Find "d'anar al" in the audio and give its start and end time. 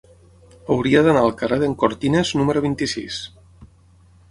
1.07-1.35